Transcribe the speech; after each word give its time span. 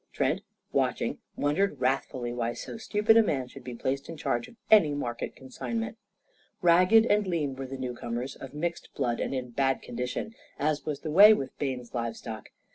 Trent, 0.11 0.41
watching, 0.71 1.19
wondered 1.35 1.79
wrathfully 1.79 2.33
why 2.33 2.53
so 2.53 2.75
stupid 2.77 3.17
a 3.17 3.21
man 3.21 3.47
should 3.47 3.63
be 3.63 3.75
placed 3.75 4.09
in 4.09 4.17
charge 4.17 4.47
of 4.47 4.55
any 4.71 4.95
market 4.95 5.35
consignment. 5.35 5.95
Ragged 6.63 7.05
and 7.05 7.27
lean 7.27 7.55
were 7.55 7.67
the 7.67 7.77
newcomers, 7.77 8.35
of 8.35 8.55
mixed 8.55 8.91
blood 8.95 9.19
and 9.19 9.35
in 9.35 9.51
bad 9.51 9.83
condition; 9.83 10.33
as 10.57 10.85
was 10.87 11.01
the 11.01 11.11
way 11.11 11.35
with 11.35 11.55
Bayne's 11.59 11.93
livestock. 11.93 12.49